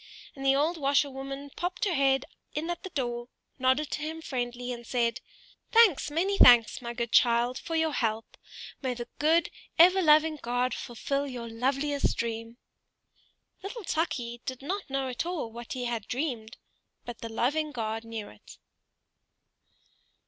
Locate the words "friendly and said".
4.19-5.19